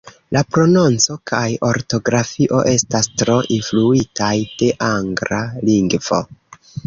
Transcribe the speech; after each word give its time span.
La 0.35 0.41
prononco 0.55 1.15
kaj 1.31 1.41
ortografio 1.67 2.61
estas 2.71 3.11
tro 3.21 3.35
influitaj 3.57 4.33
de 4.63 4.73
angla 4.89 5.43
lingvo. 5.69 6.23